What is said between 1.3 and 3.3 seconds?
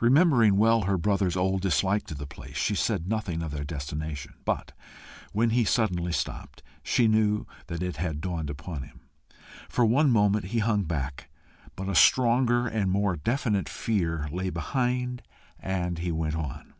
old dislike to the place, she said